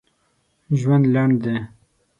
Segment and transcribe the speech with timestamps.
[0.79, 1.55] ژوند لنډ دی